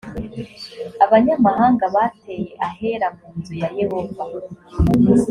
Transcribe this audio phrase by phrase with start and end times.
[1.05, 4.23] abanyamahanga bateye ahera mu nzu ya yehova